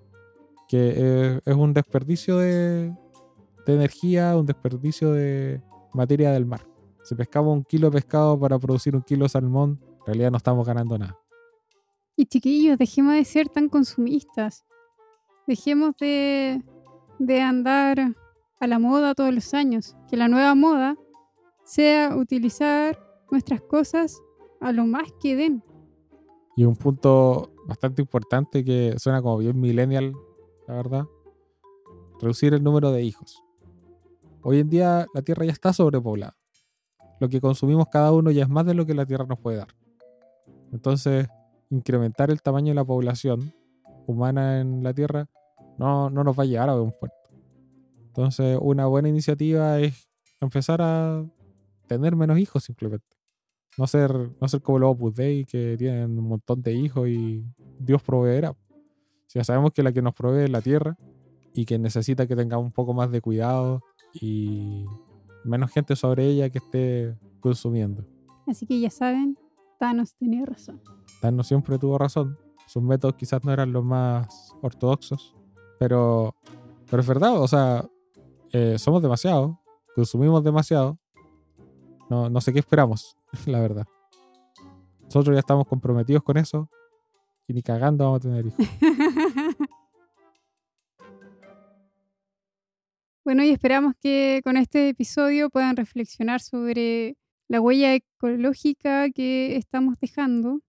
que 0.68 1.40
es, 1.44 1.54
un 1.54 1.72
desperdicio 1.72 2.38
de, 2.38 2.94
energía, 3.66 4.36
un 4.36 4.46
desperdicio 4.46 5.12
de 5.12 5.62
materia 5.92 6.30
del 6.32 6.46
mar. 6.46 6.66
Si 7.04 7.14
pescamos 7.14 7.54
un 7.54 7.64
kilo 7.64 7.88
de 7.88 7.94
pescado 7.94 8.38
para 8.38 8.58
producir 8.58 8.94
un 8.94 9.02
kilo 9.02 9.24
de 9.24 9.30
salmón, 9.30 9.80
en 10.00 10.06
realidad 10.06 10.30
no 10.30 10.36
estamos 10.36 10.66
ganando 10.66 10.98
nada. 10.98 11.18
Y 12.16 12.26
chiquillos, 12.26 12.78
dejemos 12.78 13.14
de 13.14 13.24
ser 13.24 13.48
tan 13.48 13.68
consumistas. 13.68 14.64
Dejemos 15.46 15.94
de, 15.98 16.62
de 17.18 17.40
andar 17.40 18.14
a 18.60 18.66
la 18.66 18.78
moda 18.78 19.14
todos 19.14 19.34
los 19.34 19.54
años. 19.54 19.96
Que 20.08 20.16
la 20.16 20.28
nueva 20.28 20.54
moda 20.54 20.96
sea 21.64 22.16
utilizar 22.16 22.98
nuestras 23.30 23.60
cosas 23.62 24.20
a 24.60 24.72
lo 24.72 24.86
más 24.86 25.12
que 25.20 25.36
den. 25.36 25.64
Y 26.56 26.64
un 26.64 26.76
punto 26.76 27.52
bastante 27.66 28.02
importante 28.02 28.64
que 28.64 28.94
suena 28.98 29.22
como 29.22 29.38
bien 29.38 29.58
millennial 29.58 30.12
la 30.66 30.74
verdad. 30.74 31.04
Reducir 32.20 32.54
el 32.54 32.62
número 32.62 32.92
de 32.92 33.02
hijos. 33.02 33.42
Hoy 34.42 34.60
en 34.60 34.68
día 34.68 35.06
la 35.14 35.22
Tierra 35.22 35.44
ya 35.44 35.52
está 35.52 35.72
sobrepoblada. 35.72 36.36
Lo 37.20 37.28
que 37.28 37.40
consumimos 37.40 37.86
cada 37.90 38.12
uno 38.12 38.30
ya 38.30 38.42
es 38.42 38.48
más 38.48 38.66
de 38.66 38.74
lo 38.74 38.86
que 38.86 38.94
la 38.94 39.06
Tierra 39.06 39.26
nos 39.26 39.38
puede 39.38 39.58
dar. 39.58 39.68
Entonces, 40.72 41.28
incrementar 41.70 42.30
el 42.30 42.42
tamaño 42.42 42.68
de 42.68 42.74
la 42.74 42.84
población 42.84 43.54
humana 44.06 44.60
en 44.60 44.82
la 44.82 44.92
Tierra 44.92 45.28
no, 45.78 46.10
no 46.10 46.24
nos 46.24 46.38
va 46.38 46.42
a 46.42 46.46
llevar 46.46 46.68
a 46.68 46.80
un 46.80 46.92
puerto. 46.92 47.16
Entonces, 48.06 48.58
una 48.60 48.86
buena 48.86 49.08
iniciativa 49.08 49.78
es 49.80 50.08
empezar 50.40 50.82
a 50.82 51.24
tener 51.86 52.14
menos 52.14 52.38
hijos 52.38 52.64
simplemente. 52.64 53.16
No 53.78 53.86
ser, 53.86 54.12
no 54.40 54.48
ser 54.48 54.60
como 54.60 54.78
los 54.78 54.90
Opus 54.90 55.14
Dei 55.14 55.44
que 55.44 55.76
tienen 55.78 56.18
un 56.18 56.28
montón 56.28 56.62
de 56.62 56.74
hijos 56.74 57.08
y 57.08 57.44
Dios 57.78 58.02
proveerá. 58.02 58.54
Si 59.26 59.38
ya 59.38 59.44
sabemos 59.44 59.72
que 59.72 59.82
la 59.82 59.92
que 59.92 60.02
nos 60.02 60.14
provee 60.14 60.44
es 60.44 60.50
la 60.50 60.60
tierra 60.60 60.98
y 61.54 61.64
que 61.64 61.78
necesita 61.78 62.26
que 62.26 62.36
tengamos 62.36 62.66
un 62.66 62.72
poco 62.72 62.92
más 62.92 63.10
de 63.10 63.22
cuidado 63.22 63.82
y 64.12 64.84
menos 65.44 65.70
gente 65.70 65.96
sobre 65.96 66.26
ella 66.26 66.50
que 66.50 66.58
esté 66.58 67.16
consumiendo. 67.40 68.04
Así 68.46 68.66
que 68.66 68.78
ya 68.78 68.90
saben, 68.90 69.38
Thanos 69.78 70.14
tenía 70.16 70.44
razón. 70.44 70.82
Thanos 71.22 71.46
siempre 71.46 71.78
tuvo 71.78 71.96
razón. 71.96 72.36
Sus 72.66 72.82
métodos 72.82 73.16
quizás 73.16 73.44
no 73.44 73.52
eran 73.52 73.72
los 73.72 73.84
más 73.84 74.54
ortodoxos, 74.62 75.34
pero, 75.78 76.34
pero 76.88 77.02
es 77.02 77.08
verdad, 77.08 77.40
o 77.40 77.48
sea, 77.48 77.84
eh, 78.52 78.78
somos 78.78 79.02
demasiado, 79.02 79.60
consumimos 79.94 80.42
demasiado. 80.44 80.98
No, 82.08 82.28
no 82.28 82.40
sé 82.40 82.52
qué 82.52 82.58
esperamos, 82.58 83.16
la 83.46 83.60
verdad. 83.60 83.86
Nosotros 85.04 85.34
ya 85.34 85.40
estamos 85.40 85.66
comprometidos 85.66 86.22
con 86.22 86.36
eso 86.36 86.68
y 87.46 87.52
ni 87.52 87.62
cagando 87.62 88.04
vamos 88.04 88.20
a 88.20 88.22
tener 88.22 88.46
hijos. 88.46 88.66
Bueno, 93.24 93.44
y 93.44 93.50
esperamos 93.50 93.94
que 94.00 94.40
con 94.42 94.56
este 94.56 94.88
episodio 94.88 95.48
puedan 95.48 95.76
reflexionar 95.76 96.40
sobre 96.40 97.16
la 97.46 97.60
huella 97.60 97.94
ecológica 97.94 99.10
que 99.10 99.54
estamos 99.56 99.96
dejando, 100.00 100.60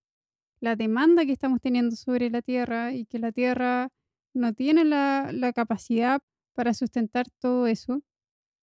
la 0.64 0.78
demanda 0.78 1.26
que 1.26 1.34
estamos 1.34 1.60
teniendo 1.60 1.94
sobre 1.98 2.30
la 2.30 2.42
Tierra 2.42 2.94
y 2.94 3.06
que 3.06 3.20
la 3.20 3.34
Tierra 3.34 3.90
no 4.34 4.54
tiene 4.54 4.86
la, 4.86 5.30
la 5.34 5.52
capacidad 5.52 6.22
para 6.56 6.74
sustentar 6.74 7.26
todo 7.42 7.68
eso. 7.68 8.02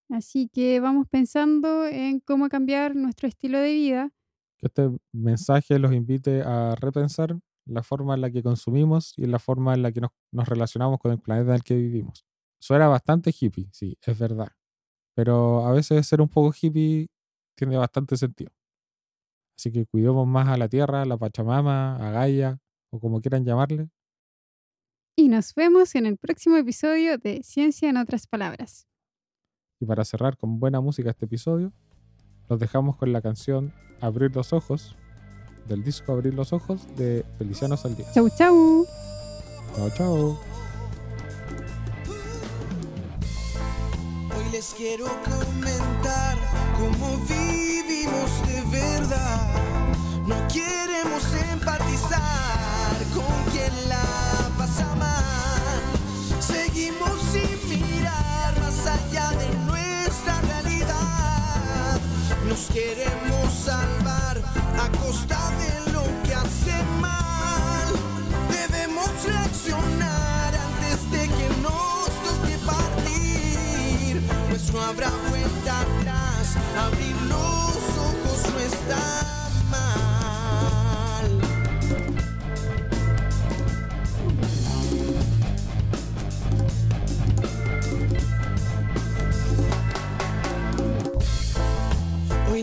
Así 0.09 0.49
que 0.49 0.80
vamos 0.80 1.09
pensando 1.11 1.87
en 1.87 2.21
cómo 2.21 2.49
cambiar 2.49 2.97
nuestro 2.97 3.28
estilo 3.28 3.59
de 3.59 3.75
vida. 3.75 4.11
Que 4.57 4.69
este 4.69 4.90
mensaje 5.12 5.78
los 5.78 5.92
invite 5.92 6.40
a 6.40 6.75
repensar 6.75 7.38
la 7.66 7.83
forma 7.83 8.14
en 8.14 8.23
la 8.23 8.30
que 8.30 8.42
consumimos 8.42 9.12
y 9.19 9.26
la 9.26 9.38
forma 9.38 9.75
en 9.75 9.83
la 9.83 9.92
que 9.92 10.00
nos, 10.00 10.12
nos 10.33 10.49
relacionamos 10.49 10.99
con 11.00 11.12
el 11.12 11.19
planeta 11.19 11.50
en 11.50 11.57
el 11.57 11.62
que 11.62 11.76
vivimos. 11.76 12.25
Suena 12.59 12.88
bastante 12.88 13.30
hippie, 13.38 13.69
sí, 13.73 13.99
es 14.00 14.19
verdad. 14.19 14.49
Pero 15.14 15.66
a 15.66 15.73
veces 15.73 16.07
ser 16.07 16.23
un 16.23 16.30
poco 16.30 16.54
hippie 16.59 17.09
tiene 17.54 17.76
bastante 17.76 18.16
sentido. 18.16 18.52
Así 19.61 19.71
que 19.71 19.85
cuidemos 19.85 20.26
más 20.26 20.49
a 20.49 20.57
la 20.57 20.71
Tierra, 20.71 21.02
a 21.02 21.05
la 21.05 21.19
Pachamama, 21.19 21.97
a 21.97 22.11
Gaia, 22.12 22.59
o 22.88 22.99
como 22.99 23.21
quieran 23.21 23.45
llamarle. 23.45 23.90
Y 25.17 25.29
nos 25.29 25.55
vemos 25.55 25.95
en 25.97 26.07
el 26.07 26.17
próximo 26.17 26.57
episodio 26.57 27.19
de 27.19 27.43
Ciencia 27.43 27.90
en 27.90 27.99
otras 27.99 28.26
palabras. 28.26 28.88
Y 29.79 29.85
para 29.85 30.07
cerrar 30.07 30.38
con 30.38 30.61
buena 30.61 30.81
música 30.81 31.11
este 31.11 31.26
episodio, 31.26 31.75
los 32.49 32.59
dejamos 32.59 32.97
con 32.97 33.12
la 33.12 33.21
canción 33.21 33.75
Abrir 34.00 34.35
los 34.35 34.55
Ojos, 34.55 34.97
del 35.69 35.85
disco 35.85 36.12
Abrir 36.12 36.33
los 36.33 36.55
Ojos 36.55 36.87
de 36.97 37.26
Feliciano 37.37 37.76
Saldías. 37.76 38.14
Chau, 38.14 38.31
chau. 38.31 38.87
Chao, 39.76 39.90
chao. 39.90 40.40
Hoy 44.35 44.52
les 44.52 44.73
quiero 44.73 45.05
comentar 45.26 46.38
cómo 46.79 47.19
de 47.26 47.70
No 50.27 50.37
queremos 50.49 50.70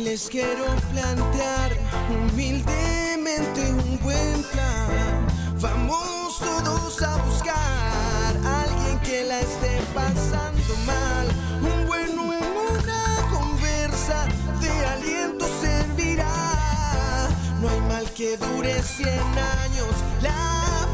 les 0.10 0.30
quiero 0.30 0.65
plantear 0.93 1.72
humildemente 2.10 3.62
un 3.72 4.00
buen 4.00 4.41
plan. 4.54 5.28
Vamos 5.60 6.39
todos 6.39 7.02
a 7.02 7.17
buscar 7.26 8.32
a 8.46 8.62
alguien 8.63 9.00
que 9.00 9.26
la 9.26 9.39
esté 9.41 9.82
pasando 9.93 10.74
mal. 10.86 11.28
Un 11.72 11.88
bueno 11.88 12.22
en 12.39 12.48
una 12.74 13.04
conversa 13.36 14.28
de 14.62 14.72
aliento 14.96 15.46
servirá. 15.60 17.28
No 17.62 17.67
hay 17.70 17.82
mal 17.82 18.10
que 18.12 18.38
dure 18.38 18.82
100 18.82 19.10
años. 19.10 19.93
La 20.22 20.88